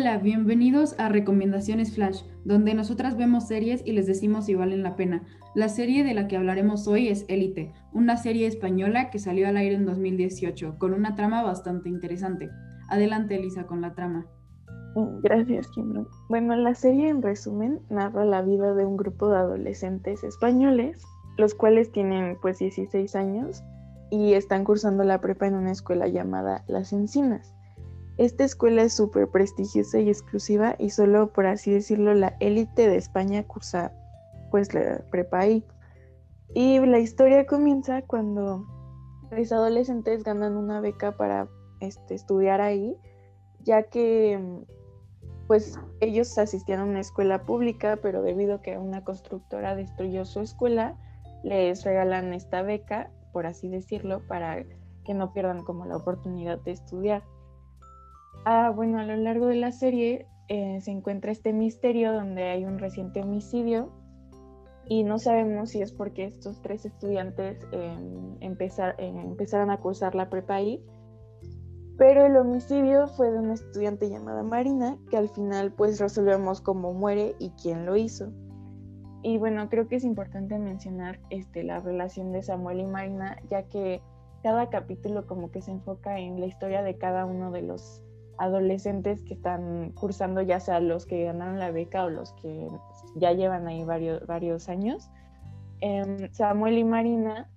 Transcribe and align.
Hola, 0.00 0.18
bienvenidos 0.18 0.94
a 1.00 1.08
Recomendaciones 1.08 1.92
Flash, 1.92 2.22
donde 2.44 2.72
nosotras 2.72 3.16
vemos 3.16 3.48
series 3.48 3.84
y 3.84 3.90
les 3.90 4.06
decimos 4.06 4.44
si 4.44 4.54
valen 4.54 4.84
la 4.84 4.94
pena. 4.94 5.24
La 5.56 5.68
serie 5.68 6.04
de 6.04 6.14
la 6.14 6.28
que 6.28 6.36
hablaremos 6.36 6.86
hoy 6.86 7.08
es 7.08 7.24
Élite, 7.26 7.72
una 7.92 8.16
serie 8.16 8.46
española 8.46 9.10
que 9.10 9.18
salió 9.18 9.48
al 9.48 9.56
aire 9.56 9.74
en 9.74 9.86
2018, 9.86 10.78
con 10.78 10.94
una 10.94 11.16
trama 11.16 11.42
bastante 11.42 11.88
interesante. 11.88 12.48
Adelante, 12.88 13.34
Elisa, 13.34 13.66
con 13.66 13.80
la 13.80 13.92
trama. 13.96 14.24
Gracias, 15.24 15.66
Kimberly. 15.70 16.06
Bueno, 16.28 16.54
la 16.54 16.76
serie 16.76 17.08
en 17.08 17.20
resumen 17.20 17.80
narra 17.90 18.24
la 18.24 18.42
vida 18.42 18.74
de 18.74 18.84
un 18.84 18.96
grupo 18.96 19.28
de 19.28 19.38
adolescentes 19.38 20.22
españoles, 20.22 21.02
los 21.38 21.56
cuales 21.56 21.90
tienen 21.90 22.36
pues 22.40 22.60
16 22.60 23.16
años 23.16 23.64
y 24.12 24.34
están 24.34 24.62
cursando 24.62 25.02
la 25.02 25.20
prepa 25.20 25.48
en 25.48 25.56
una 25.56 25.72
escuela 25.72 26.06
llamada 26.06 26.62
Las 26.68 26.92
Encinas. 26.92 27.57
Esta 28.18 28.44
escuela 28.44 28.82
es 28.82 28.94
súper 28.94 29.28
prestigiosa 29.28 30.00
y 30.00 30.08
exclusiva 30.08 30.74
y 30.76 30.90
solo, 30.90 31.32
por 31.32 31.46
así 31.46 31.70
decirlo, 31.70 32.14
la 32.14 32.36
élite 32.40 32.88
de 32.88 32.96
España 32.96 33.44
cursa 33.44 33.92
pues 34.50 34.74
la 34.74 35.04
prepa 35.10 35.38
ahí. 35.38 35.64
Y 36.52 36.80
la 36.80 36.98
historia 36.98 37.46
comienza 37.46 38.02
cuando 38.02 38.66
los 39.30 39.52
adolescentes 39.52 40.24
ganan 40.24 40.56
una 40.56 40.80
beca 40.80 41.16
para 41.16 41.48
este, 41.78 42.16
estudiar 42.16 42.60
ahí, 42.60 42.96
ya 43.60 43.84
que 43.84 44.64
pues 45.46 45.78
ellos 46.00 46.36
asistían 46.38 46.80
a 46.80 46.84
una 46.84 47.00
escuela 47.00 47.44
pública, 47.44 47.98
pero 48.02 48.22
debido 48.22 48.56
a 48.56 48.62
que 48.62 48.76
una 48.78 49.04
constructora 49.04 49.76
destruyó 49.76 50.24
su 50.24 50.40
escuela, 50.40 50.96
les 51.44 51.84
regalan 51.84 52.34
esta 52.34 52.62
beca, 52.62 53.12
por 53.32 53.46
así 53.46 53.68
decirlo, 53.68 54.26
para 54.26 54.64
que 55.04 55.14
no 55.14 55.32
pierdan 55.32 55.62
como 55.62 55.86
la 55.86 55.96
oportunidad 55.96 56.58
de 56.58 56.72
estudiar. 56.72 57.22
Ah, 58.44 58.70
bueno, 58.74 58.98
a 58.98 59.04
lo 59.04 59.16
largo 59.16 59.46
de 59.46 59.56
la 59.56 59.72
serie 59.72 60.26
eh, 60.48 60.80
se 60.80 60.90
encuentra 60.90 61.30
este 61.30 61.52
misterio 61.52 62.12
donde 62.12 62.44
hay 62.44 62.64
un 62.64 62.78
reciente 62.78 63.20
homicidio 63.20 63.92
y 64.86 65.04
no 65.04 65.18
sabemos 65.18 65.70
si 65.70 65.82
es 65.82 65.92
porque 65.92 66.24
estos 66.24 66.62
tres 66.62 66.86
estudiantes 66.86 67.58
em, 67.72 68.36
eh, 68.40 68.40
empezaron 68.40 69.70
a 69.70 69.76
cursar 69.80 70.14
la 70.14 70.30
prepa 70.30 70.54
ahí, 70.54 70.82
pero 71.98 72.24
el 72.24 72.36
homicidio 72.36 73.06
fue 73.08 73.30
de 73.30 73.38
una 73.38 73.54
estudiante 73.54 74.08
llamada 74.08 74.42
Marina 74.42 74.96
que 75.10 75.18
al 75.18 75.28
final 75.28 75.72
pues 75.72 76.00
resolvemos 76.00 76.62
cómo 76.62 76.94
muere 76.94 77.34
y 77.38 77.50
quién 77.62 77.84
lo 77.84 77.96
hizo. 77.96 78.32
Y 79.22 79.36
bueno, 79.36 79.68
creo 79.68 79.88
que 79.88 79.96
es 79.96 80.04
importante 80.04 80.58
mencionar 80.58 81.20
este, 81.28 81.64
la 81.64 81.80
relación 81.80 82.32
de 82.32 82.42
Samuel 82.42 82.80
y 82.80 82.86
Marina, 82.86 83.36
ya 83.50 83.64
que 83.64 84.00
cada 84.42 84.70
capítulo 84.70 85.26
como 85.26 85.50
que 85.50 85.60
se 85.60 85.72
enfoca 85.72 86.18
en 86.18 86.40
la 86.40 86.46
historia 86.46 86.82
de 86.82 86.96
cada 86.96 87.26
uno 87.26 87.50
de 87.50 87.62
los 87.62 88.02
adolescentes 88.38 89.22
que 89.22 89.34
están 89.34 89.92
cursando, 89.92 90.42
ya 90.42 90.60
sea 90.60 90.80
los 90.80 91.06
que 91.06 91.24
ganaron 91.24 91.58
la 91.58 91.70
beca 91.70 92.04
o 92.04 92.10
los 92.10 92.32
que 92.34 92.68
ya 93.16 93.32
llevan 93.32 93.66
ahí 93.66 93.84
varios, 93.84 94.26
varios 94.26 94.68
años. 94.68 95.10
Em, 95.80 96.32
Samuel 96.32 96.78
y 96.78 96.84
Marina 96.84 97.48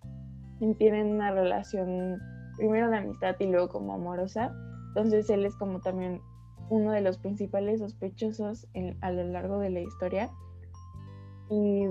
tienen 0.78 1.08
una 1.08 1.32
relación 1.32 2.20
primero 2.58 2.90
de 2.90 2.98
amistad 2.98 3.36
y 3.40 3.48
luego 3.48 3.70
como 3.70 3.94
amorosa. 3.94 4.54
Entonces 4.90 5.30
él 5.30 5.46
es 5.46 5.56
como 5.56 5.80
también 5.80 6.22
uno 6.70 6.92
de 6.92 7.02
los 7.02 7.18
principales 7.18 7.80
sospechosos 7.80 8.68
a 9.02 9.12
lo 9.12 9.24
largo 9.24 9.60
de 9.60 9.70
la 9.70 9.80
historia. 9.82 10.30
Y 11.50 11.86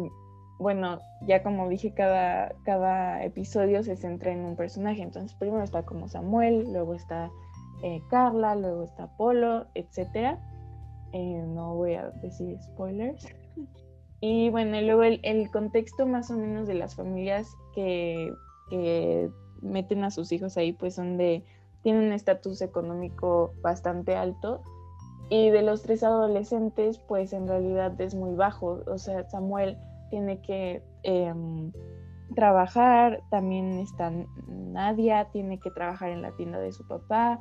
bueno, 0.58 0.98
ya 1.26 1.42
como 1.42 1.68
dije, 1.68 1.92
cada, 1.94 2.54
cada 2.64 3.24
episodio 3.24 3.82
se 3.82 3.96
centra 3.96 4.32
en 4.32 4.44
un 4.44 4.56
personaje. 4.56 5.02
Entonces 5.02 5.34
primero 5.34 5.62
está 5.62 5.84
como 5.84 6.08
Samuel, 6.08 6.72
luego 6.72 6.94
está 6.94 7.30
eh, 7.82 8.02
Carla, 8.08 8.54
luego 8.54 8.84
está 8.84 9.06
Polo, 9.16 9.66
etc. 9.74 10.38
Eh, 11.12 11.44
no 11.46 11.74
voy 11.74 11.94
a 11.94 12.10
decir 12.22 12.58
spoilers. 12.62 13.26
Y 14.22 14.50
bueno, 14.50 14.78
luego 14.82 15.02
el, 15.02 15.50
contexto 15.50 16.06
más 16.06 16.30
o 16.30 16.36
menos 16.36 16.68
de 16.68 16.74
las 16.74 16.94
familias 16.94 17.56
que, 17.74 18.30
meten 19.62 20.04
a 20.04 20.10
sus 20.10 20.30
hijos 20.30 20.58
ahí, 20.58 20.74
pues 20.74 20.94
son 20.94 21.16
de, 21.16 21.42
tienen 21.82 22.04
un 22.04 22.12
estatus 22.12 22.60
económico 22.60 23.54
bastante 23.62 24.16
alto. 24.16 24.60
Y 25.30 25.48
de 25.48 25.62
los 25.62 25.82
tres 25.82 26.02
adolescentes, 26.02 26.98
pues 26.98 27.32
en 27.32 27.48
realidad 27.48 27.98
es 28.00 28.14
muy 28.14 28.34
bajo. 28.34 28.82
O 28.86 28.98
sea, 28.98 29.28
Samuel 29.30 29.78
tiene 30.10 30.42
que 30.42 30.82
em, 31.02 31.72
trabajar, 32.34 33.22
también 33.30 33.78
está 33.78 34.12
Nadia, 34.46 35.28
tiene 35.32 35.58
que 35.58 35.70
trabajar 35.70 36.10
en 36.10 36.22
la 36.22 36.32
tienda 36.32 36.58
de 36.58 36.72
su 36.72 36.86
papá, 36.86 37.40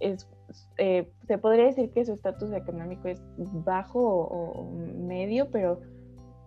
eh, 0.00 1.10
se 1.26 1.38
podría 1.38 1.66
decir 1.66 1.90
que 1.90 2.04
su 2.04 2.12
estatus 2.12 2.52
económico 2.52 3.08
es 3.08 3.20
bajo 3.64 4.00
o, 4.00 4.70
medio, 4.72 5.50
pero 5.50 5.80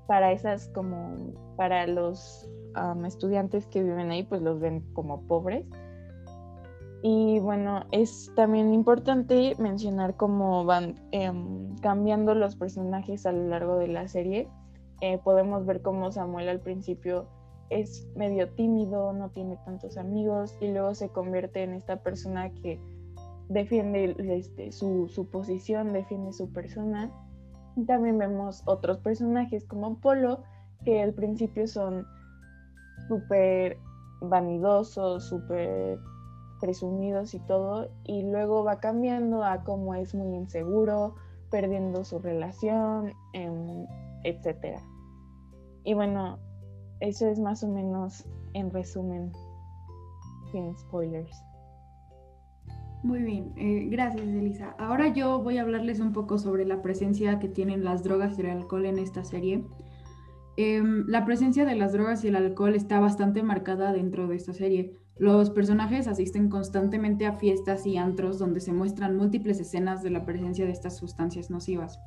para 0.07 0.31
esas 0.31 0.69
como, 0.69 1.33
para 1.55 1.87
los 1.87 2.49
estudiantes 3.05 3.67
que 3.67 3.83
viven 3.83 4.11
ahí, 4.11 4.23
pues 4.23 4.41
los 4.41 4.59
ven 4.59 4.81
como 4.93 5.21
pobres. 5.27 5.65
Y 7.03 7.39
bueno, 7.39 7.85
es 7.91 8.31
también 8.35 8.73
importante 8.73 9.55
mencionar 9.57 10.15
cómo 10.17 10.65
van 10.65 10.95
em, 11.11 11.75
cambiando 11.77 12.35
los 12.35 12.55
personajes 12.55 13.25
a 13.25 13.31
lo 13.31 13.47
largo 13.47 13.77
de 13.77 13.87
la 13.87 14.07
serie. 14.07 14.47
Eh, 15.01 15.17
podemos 15.23 15.65
ver 15.65 15.81
cómo 15.81 16.11
Samuel 16.11 16.47
al 16.47 16.59
principio 16.59 17.27
es 17.71 18.07
medio 18.15 18.49
tímido, 18.49 19.13
no 19.13 19.29
tiene 19.29 19.57
tantos 19.65 19.97
amigos 19.97 20.55
y 20.61 20.67
luego 20.67 20.93
se 20.93 21.09
convierte 21.09 21.63
en 21.63 21.73
esta 21.73 22.03
persona 22.03 22.51
que 22.53 22.79
defiende 23.51 24.15
este, 24.17 24.71
su, 24.71 25.27
posición, 25.31 25.91
defiende 25.91 26.31
su 26.31 26.51
persona. 26.51 27.11
También 27.85 28.17
vemos 28.17 28.63
otros 28.65 28.99
personajes 28.99 29.65
como 29.65 29.99
Polo, 29.99 30.43
que 30.85 31.01
al 31.01 31.13
principio 31.13 31.67
son 31.67 32.05
súper 33.07 33.77
vanidosos, 34.21 35.25
súper 35.27 35.99
presumidos 36.61 37.33
y 37.33 37.39
todo, 37.39 37.89
y 38.05 38.23
luego 38.23 38.63
va 38.63 38.79
cambiando 38.79 39.43
a 39.43 39.63
cómo 39.63 39.95
es 39.95 40.15
muy 40.15 40.35
inseguro, 40.35 41.15
perdiendo 41.49 42.05
su 42.05 42.19
relación, 42.19 43.13
em, 43.33 43.85
etc. 44.23 44.79
Y 45.83 45.93
bueno, 45.93 46.39
eso 46.99 47.27
es 47.27 47.39
más 47.39 47.63
o 47.63 47.67
menos 47.67 48.25
en 48.53 48.69
resumen, 48.71 49.31
sin 50.51 50.77
spoilers. 50.77 51.50
Muy 53.03 53.23
bien, 53.23 53.53
eh, 53.57 53.87
gracias 53.89 54.21
Elisa. 54.21 54.75
Ahora 54.77 55.07
yo 55.07 55.41
voy 55.41 55.57
a 55.57 55.63
hablarles 55.63 55.99
un 55.99 56.13
poco 56.13 56.37
sobre 56.37 56.65
la 56.65 56.83
presencia 56.83 57.39
que 57.39 57.47
tienen 57.47 57.83
las 57.83 58.03
drogas 58.03 58.37
y 58.37 58.41
el 58.41 58.49
alcohol 58.51 58.85
en 58.85 58.99
esta 58.99 59.23
serie. 59.23 59.65
Em, 60.55 61.05
la 61.07 61.25
presencia 61.25 61.65
de 61.65 61.75
las 61.75 61.93
drogas 61.93 62.23
y 62.23 62.27
el 62.27 62.35
alcohol 62.35 62.75
está 62.75 62.99
bastante 62.99 63.41
marcada 63.41 63.91
dentro 63.91 64.27
de 64.27 64.35
esta 64.35 64.53
serie. 64.53 64.99
Los 65.17 65.49
personajes 65.49 66.07
asisten 66.07 66.49
constantemente 66.49 67.25
a 67.25 67.33
fiestas 67.33 67.87
y 67.87 67.97
antros 67.97 68.37
donde 68.37 68.59
se 68.59 68.71
muestran 68.71 69.17
múltiples 69.17 69.59
escenas 69.59 70.03
de 70.03 70.11
la 70.11 70.23
presencia 70.23 70.65
de 70.65 70.71
estas 70.71 70.97
sustancias 70.97 71.49
nocivas. 71.49 71.99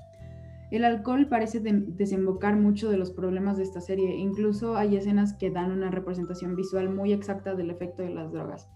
El 0.70 0.84
alcohol 0.84 1.28
parece 1.28 1.60
desembocar 1.60 2.56
mucho 2.56 2.90
de 2.90 2.98
los 2.98 3.10
problemas 3.10 3.56
de 3.56 3.64
esta 3.64 3.80
serie, 3.80 4.16
incluso 4.16 4.76
hay 4.76 4.96
escenas 4.96 5.34
que 5.34 5.50
dan 5.50 5.72
una 5.72 5.90
representación 5.90 6.54
visual 6.54 6.90
muy 6.90 7.12
exacta 7.12 7.54
del 7.54 7.70
efecto 7.70 8.02
de 8.02 8.10
las 8.10 8.32
drogas. 8.32 8.68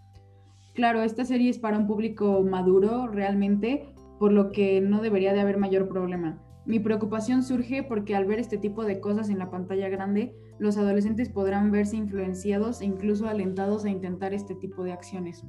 Claro, 0.78 1.03
esta 1.03 1.25
serie 1.25 1.50
es 1.50 1.59
para 1.59 1.77
un 1.77 1.89
público 1.89 2.41
maduro 2.49 3.09
realmente, 3.09 3.93
por 4.21 4.31
lo 4.31 4.53
que 4.53 4.81
no 4.81 5.03
debería 5.03 5.33
de 5.33 5.41
haber 5.41 5.59
mayor 5.59 5.89
problema. 5.89 6.41
Mi 6.66 6.78
preocupación 6.78 7.43
surge 7.43 7.83
porque 7.83 8.15
al 8.15 8.27
ver 8.27 8.39
este 8.39 8.59
tipo 8.59 8.84
de 8.84 9.00
cosas 9.00 9.28
en 9.28 9.41
la 9.41 9.50
pantalla 9.50 9.89
grande, 9.89 10.37
los 10.61 10.77
adolescentes 10.77 11.31
podrán 11.31 11.72
verse 11.72 11.97
influenciados 11.97 12.81
e 12.81 12.84
incluso 12.84 13.27
alentados 13.27 13.84
a 13.84 13.91
intentar 13.91 14.33
este 14.33 14.54
tipo 14.54 14.84
de 14.84 14.92
acciones. 14.92 15.45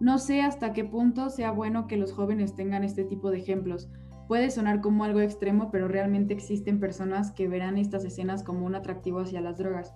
No 0.00 0.16
sé 0.16 0.40
hasta 0.40 0.72
qué 0.72 0.86
punto 0.86 1.28
sea 1.28 1.50
bueno 1.50 1.86
que 1.86 1.98
los 1.98 2.14
jóvenes 2.14 2.54
tengan 2.54 2.82
este 2.82 3.04
tipo 3.04 3.30
de 3.30 3.40
ejemplos. 3.40 3.90
Puede 4.26 4.50
sonar 4.50 4.80
como 4.80 5.04
algo 5.04 5.20
extremo, 5.20 5.70
pero 5.70 5.86
realmente 5.86 6.32
existen 6.32 6.80
personas 6.80 7.30
que 7.30 7.46
verán 7.46 7.76
estas 7.76 8.06
escenas 8.06 8.42
como 8.42 8.64
un 8.64 8.74
atractivo 8.74 9.20
hacia 9.20 9.42
las 9.42 9.58
drogas. 9.58 9.94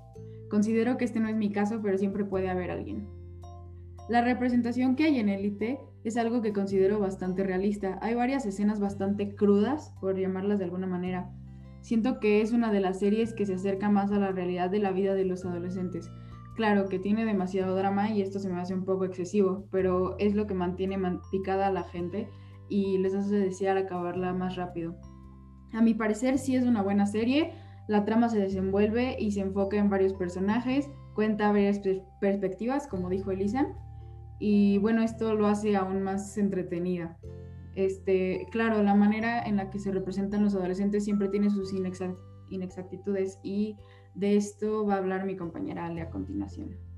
Considero 0.51 0.99
que 0.99 1.07
este 1.07 1.19
no 1.19 1.31
es 1.31 1.37
mi 1.37 1.51
caso, 1.51 1.81
pero 1.81 1.97
siempre 1.97 2.27
puede 2.27 2.51
haber 2.51 2.71
alguien. 2.71 3.20
La 4.11 4.23
representación 4.23 4.97
que 4.97 5.05
hay 5.05 5.21
en 5.21 5.29
Élite 5.29 5.79
es 6.03 6.17
algo 6.17 6.43
que 6.43 6.53
considero 6.53 6.99
bastante 6.99 7.45
realista. 7.45 7.97
Hay 8.03 8.17
varias 8.17 8.45
escenas 8.45 8.81
bastante 8.81 9.37
crudas, 9.37 9.95
por 10.01 10.19
llamarlas 10.19 10.59
de 10.59 10.65
alguna 10.65 10.89
manera. 10.89 11.31
Siento 11.81 12.19
que 12.19 12.41
es 12.41 12.53
una 12.53 12.73
de 12.73 12.81
las 12.81 12.99
series 12.99 13.33
que 13.35 13.47
se 13.47 13.55
acerca 13.55 13.89
más 13.89 14.11
a 14.11 14.19
la 14.19 14.33
realidad 14.33 14.69
de 14.69 14.81
la 14.81 14.91
vida 14.91 15.15
de 15.15 15.27
los 15.27 15.45
adolescentes. 15.45 16.11
Claro 16.57 16.89
que 16.89 16.99
tiene 16.99 17.25
demasiado 17.25 17.77
drama 17.77 18.11
y 18.11 18.21
esto 18.21 18.41
se 18.41 18.51
me 18.51 18.61
hace 18.61 18.75
un 18.75 18.85
poco 18.85 19.05
excesivo, 19.05 19.69
pero 19.71 20.19
es 20.19 20.35
lo 20.35 20.49
que 20.49 20.55
mantiene 20.55 20.99
picada 21.31 21.69
a 21.69 21.73
la 21.73 21.85
gente 21.85 22.29
y 22.69 22.99
les 22.99 23.15
hace 23.15 23.37
desear 23.37 23.77
acabarla 23.77 24.35
más 24.35 24.57
rápido. 24.57 24.97
A 25.73 25.83
mi 25.83 25.95
parecer 25.95 26.39
sí 26.39 26.57
es 26.57 26.65
una 26.65 26.83
buena 26.83 27.07
serie, 27.07 27.53
la 27.87 28.05
trama 28.05 28.29
se 28.29 28.41
desenvuelve 28.41 29.15
y 29.21 29.31
se 29.31 29.43
enfoca 29.43 29.77
en 29.77 29.89
varios 29.89 30.15
personajes, 30.15 30.91
cuenta 31.15 31.53
varias 31.53 31.81
perspectivas, 32.21 32.89
como 32.89 33.09
dijo 33.09 33.31
Elisa, 33.31 33.69
y 34.41 34.79
bueno, 34.79 35.03
esto 35.03 35.35
lo 35.35 35.47
hace 35.47 35.77
aún 35.77 36.03
más 36.03 36.37
entretenida. 36.39 37.19
Este, 37.77 38.47
claro, 38.51 38.83
la 38.83 38.95
manera 38.95 39.43
en 39.43 39.57
la 39.57 39.71
que 39.71 39.79
se 39.79 39.93
representan 39.93 40.43
los 40.43 40.55
adolescentes 40.55 41.05
siempre 41.05 41.29
tiene 41.29 41.51
sus 41.51 41.73
inexactitudes 42.49 43.39
y 43.45 43.77
de 44.15 44.37
esto 44.37 44.85
va 44.85 44.95
a 44.95 44.99
hablar 44.99 45.25
mi 45.25 45.37
compañera 45.37 45.87
Ale 45.87 46.01
a 46.01 46.11
continuación. 46.11 46.90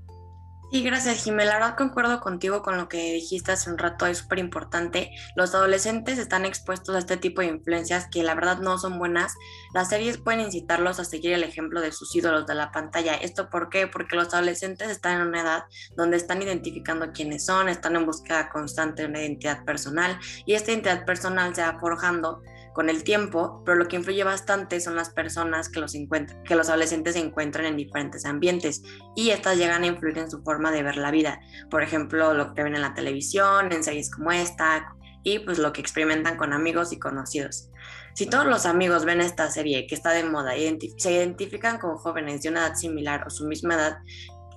Sí, 0.73 0.81
gracias, 0.81 1.23
Jimé. 1.23 1.45
La 1.45 1.53
verdad 1.53 1.77
concuerdo 1.77 2.19
contigo 2.19 2.63
con 2.63 2.77
lo 2.77 2.89
que 2.89 3.13
dijiste 3.13 3.51
hace 3.51 3.69
un 3.69 3.77
rato, 3.77 4.07
es 4.07 4.17
súper 4.17 4.39
importante. 4.39 5.11
Los 5.35 5.53
adolescentes 5.53 6.17
están 6.17 6.45
expuestos 6.45 6.95
a 6.95 6.97
este 6.97 7.15
tipo 7.15 7.41
de 7.41 7.47
influencias 7.49 8.07
que 8.09 8.23
la 8.23 8.33
verdad 8.33 8.57
no 8.57 8.79
son 8.79 8.97
buenas. 8.97 9.35
Las 9.75 9.89
series 9.89 10.17
pueden 10.17 10.39
incitarlos 10.39 10.99
a 10.99 11.05
seguir 11.05 11.33
el 11.33 11.43
ejemplo 11.43 11.79
de 11.79 11.91
sus 11.91 12.15
ídolos 12.15 12.47
de 12.47 12.55
la 12.55 12.71
pantalla. 12.71 13.13
¿Esto 13.13 13.51
por 13.51 13.69
qué? 13.69 13.85
Porque 13.85 14.15
los 14.15 14.33
adolescentes 14.33 14.89
están 14.89 15.21
en 15.21 15.27
una 15.27 15.41
edad 15.41 15.63
donde 15.95 16.17
están 16.17 16.41
identificando 16.41 17.11
quiénes 17.11 17.45
son, 17.45 17.69
están 17.69 17.95
en 17.95 18.07
búsqueda 18.07 18.49
constante 18.49 19.03
de 19.03 19.09
una 19.09 19.21
identidad 19.21 19.63
personal 19.65 20.17
y 20.47 20.55
esta 20.55 20.71
identidad 20.71 21.05
personal 21.05 21.53
se 21.53 21.61
va 21.61 21.77
forjando 21.79 22.41
con 22.73 22.89
el 22.89 23.03
tiempo, 23.03 23.61
pero 23.65 23.77
lo 23.77 23.87
que 23.87 23.95
influye 23.95 24.23
bastante 24.23 24.79
son 24.79 24.95
las 24.95 25.11
personas 25.11 25.69
que 25.69 25.79
los, 25.79 25.93
que 25.93 26.55
los 26.55 26.69
adolescentes 26.69 27.13
se 27.13 27.19
encuentran 27.19 27.65
en 27.65 27.77
diferentes 27.77 28.25
ambientes 28.25 28.81
y 29.15 29.29
estas 29.29 29.57
llegan 29.57 29.83
a 29.83 29.87
influir 29.87 30.17
en 30.17 30.29
su 30.29 30.41
forma 30.43 30.71
de 30.71 30.83
ver 30.83 30.97
la 30.97 31.11
vida. 31.11 31.39
Por 31.69 31.83
ejemplo, 31.83 32.33
lo 32.33 32.53
que 32.53 32.63
ven 32.63 32.75
en 32.75 32.81
la 32.81 32.93
televisión, 32.93 33.71
en 33.71 33.83
series 33.83 34.09
como 34.09 34.31
esta 34.31 34.95
y 35.23 35.39
pues 35.39 35.57
lo 35.57 35.71
que 35.71 35.81
experimentan 35.81 36.35
con 36.35 36.53
amigos 36.53 36.91
y 36.91 36.99
conocidos. 36.99 37.69
Si 38.15 38.25
todos 38.25 38.45
los 38.45 38.65
amigos 38.65 39.05
ven 39.05 39.21
esta 39.21 39.49
serie 39.49 39.87
que 39.87 39.95
está 39.95 40.11
de 40.11 40.23
moda 40.23 40.55
y 40.55 40.77
se 40.97 41.11
identifican 41.11 41.79
con 41.79 41.97
jóvenes 41.97 42.41
de 42.41 42.49
una 42.49 42.67
edad 42.67 42.75
similar 42.75 43.23
o 43.25 43.29
su 43.29 43.47
misma 43.47 43.75
edad 43.75 43.97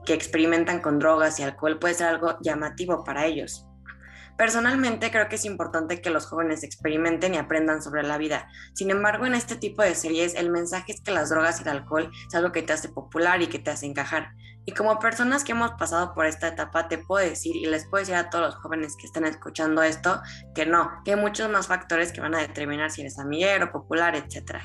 que 0.04 0.14
experimentan 0.14 0.80
con 0.80 0.98
drogas 0.98 1.40
y 1.40 1.42
alcohol, 1.42 1.78
puede 1.78 1.94
ser 1.94 2.08
algo 2.08 2.36
llamativo 2.42 3.02
para 3.04 3.26
ellos. 3.26 3.66
Personalmente 4.36 5.10
creo 5.10 5.28
que 5.28 5.36
es 5.36 5.44
importante 5.44 6.02
que 6.02 6.10
los 6.10 6.26
jóvenes 6.26 6.62
experimenten 6.62 7.34
y 7.34 7.38
aprendan 7.38 7.82
sobre 7.82 8.02
la 8.02 8.18
vida. 8.18 8.48
Sin 8.74 8.90
embargo, 8.90 9.24
en 9.26 9.34
este 9.34 9.56
tipo 9.56 9.82
de 9.82 9.94
series 9.94 10.34
el 10.34 10.50
mensaje 10.50 10.92
es 10.92 11.00
que 11.00 11.10
las 11.10 11.30
drogas 11.30 11.60
y 11.60 11.62
el 11.62 11.70
alcohol 11.70 12.10
es 12.28 12.34
algo 12.34 12.52
que 12.52 12.62
te 12.62 12.74
hace 12.74 12.90
popular 12.90 13.40
y 13.40 13.46
que 13.46 13.58
te 13.58 13.70
hace 13.70 13.86
encajar. 13.86 14.32
Y 14.66 14.72
como 14.72 14.98
personas 14.98 15.44
que 15.44 15.52
hemos 15.52 15.70
pasado 15.72 16.12
por 16.12 16.26
esta 16.26 16.48
etapa, 16.48 16.88
te 16.88 16.98
puedo 16.98 17.24
decir 17.24 17.56
y 17.56 17.66
les 17.66 17.86
puedo 17.88 18.02
decir 18.02 18.16
a 18.16 18.28
todos 18.30 18.46
los 18.46 18.56
jóvenes 18.56 18.96
que 18.98 19.06
están 19.06 19.24
escuchando 19.24 19.82
esto 19.82 20.20
que 20.54 20.66
no, 20.66 20.90
que 21.04 21.12
hay 21.12 21.20
muchos 21.20 21.48
más 21.48 21.68
factores 21.68 22.12
que 22.12 22.20
van 22.20 22.34
a 22.34 22.40
determinar 22.40 22.90
si 22.90 23.02
eres 23.02 23.18
amiguero, 23.18 23.70
popular, 23.70 24.16
etc. 24.16 24.58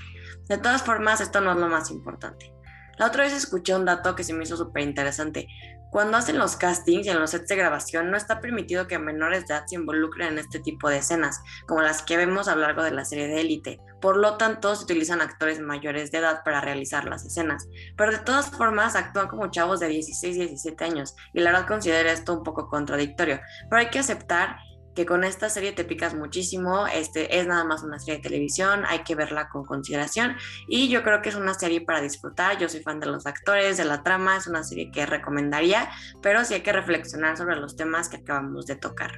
De 0.49 0.57
todas 0.57 0.81
formas, 0.81 1.21
esto 1.21 1.39
no 1.39 1.51
es 1.51 1.57
lo 1.57 1.69
más 1.69 1.91
importante. 1.91 2.51
La 2.97 3.07
otra 3.07 3.23
vez 3.23 3.33
escuché 3.33 3.73
un 3.73 3.85
dato 3.85 4.15
que 4.15 4.23
se 4.23 4.33
me 4.33 4.43
hizo 4.43 4.57
súper 4.57 4.83
interesante. 4.83 5.47
Cuando 5.91 6.17
hacen 6.17 6.37
los 6.37 6.55
castings 6.55 7.05
y 7.05 7.09
en 7.09 7.19
los 7.19 7.31
sets 7.31 7.49
de 7.49 7.57
grabación, 7.57 8.09
no 8.09 8.15
está 8.15 8.39
permitido 8.39 8.87
que 8.87 8.97
menores 8.97 9.45
de 9.45 9.53
edad 9.53 9.65
se 9.67 9.75
involucren 9.75 10.29
en 10.29 10.37
este 10.39 10.61
tipo 10.61 10.89
de 10.89 10.99
escenas, 10.99 11.41
como 11.67 11.81
las 11.81 12.01
que 12.01 12.15
vemos 12.15 12.47
a 12.47 12.55
lo 12.55 12.61
largo 12.61 12.81
de 12.81 12.91
la 12.91 13.03
serie 13.03 13.27
de 13.27 13.41
Élite. 13.41 13.81
Por 13.99 14.15
lo 14.15 14.37
tanto, 14.37 14.73
se 14.73 14.85
utilizan 14.85 15.19
actores 15.19 15.59
mayores 15.59 16.09
de 16.09 16.19
edad 16.19 16.43
para 16.45 16.61
realizar 16.61 17.03
las 17.03 17.25
escenas. 17.25 17.67
Pero 17.97 18.13
de 18.13 18.19
todas 18.19 18.49
formas, 18.51 18.95
actúan 18.95 19.27
como 19.27 19.51
chavos 19.51 19.81
de 19.81 19.89
16 19.89 20.37
y 20.37 20.39
17 20.39 20.85
años, 20.85 21.13
y 21.33 21.41
la 21.41 21.51
verdad 21.51 21.67
considero 21.67 22.09
esto 22.09 22.35
un 22.35 22.43
poco 22.43 22.69
contradictorio. 22.69 23.41
Pero 23.69 23.81
hay 23.81 23.89
que 23.89 23.99
aceptar 23.99 24.59
que 24.95 25.05
con 25.05 25.23
esta 25.23 25.49
serie 25.49 25.71
te 25.71 25.83
picas 25.83 26.13
muchísimo, 26.13 26.87
este 26.87 27.39
es 27.39 27.47
nada 27.47 27.63
más 27.63 27.83
una 27.83 27.99
serie 27.99 28.17
de 28.17 28.23
televisión, 28.23 28.83
hay 28.87 29.03
que 29.03 29.15
verla 29.15 29.49
con 29.49 29.65
consideración 29.65 30.35
y 30.67 30.89
yo 30.89 31.03
creo 31.03 31.21
que 31.21 31.29
es 31.29 31.35
una 31.35 31.53
serie 31.53 31.81
para 31.81 32.01
disfrutar, 32.01 32.57
yo 32.57 32.67
soy 32.67 32.81
fan 32.81 32.99
de 32.99 33.07
los 33.07 33.25
actores, 33.25 33.77
de 33.77 33.85
la 33.85 34.03
trama, 34.03 34.37
es 34.37 34.47
una 34.47 34.63
serie 34.63 34.91
que 34.91 35.05
recomendaría, 35.05 35.89
pero 36.21 36.43
sí 36.43 36.55
hay 36.55 36.61
que 36.61 36.73
reflexionar 36.73 37.37
sobre 37.37 37.55
los 37.55 37.75
temas 37.75 38.09
que 38.09 38.17
acabamos 38.17 38.65
de 38.65 38.75
tocar. 38.75 39.11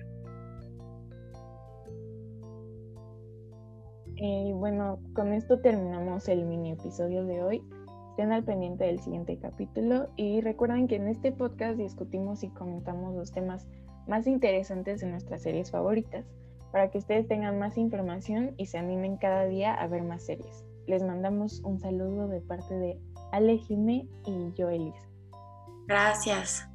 Y 4.16 4.52
eh, 4.52 4.54
bueno, 4.54 5.00
con 5.14 5.34
esto 5.34 5.60
terminamos 5.60 6.30
el 6.30 6.46
mini 6.46 6.72
episodio 6.72 7.26
de 7.26 7.44
hoy. 7.44 7.64
Estén 8.12 8.32
al 8.32 8.44
pendiente 8.44 8.86
del 8.86 9.00
siguiente 9.00 9.40
capítulo 9.40 10.08
y 10.16 10.40
recuerden 10.40 10.88
que 10.88 10.98
en 10.98 11.08
este 11.08 11.32
podcast 11.32 11.78
discutimos 11.78 12.44
y 12.44 12.50
comentamos 12.50 13.16
los 13.16 13.32
temas 13.32 13.68
más 14.08 14.28
interesantes 14.28 15.02
de 15.02 15.08
nuestras 15.08 15.42
series 15.42 15.72
favoritas, 15.72 16.26
para 16.72 16.90
que 16.90 16.98
ustedes 16.98 17.28
tengan 17.28 17.60
más 17.60 17.78
información 17.78 18.56
y 18.58 18.66
se 18.66 18.78
animen 18.78 19.18
cada 19.18 19.46
día 19.46 19.74
a 19.74 19.88
ver 19.88 20.02
más 20.04 20.24
series. 20.24 20.66
Les 20.88 21.04
mandamos 21.04 21.62
un 21.64 21.80
saludo 21.80 22.28
de 22.28 22.42
parte 22.42 22.74
de 22.76 23.00
Ale 23.32 23.58
Jimé 23.58 24.08
y 24.26 24.54
Joelis. 24.58 24.96
Gracias. 25.88 26.73